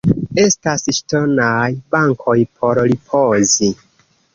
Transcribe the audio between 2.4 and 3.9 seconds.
por ripozi.